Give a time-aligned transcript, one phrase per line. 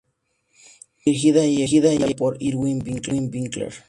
[1.05, 3.71] Dirigida y escrita por Irwin Winkler.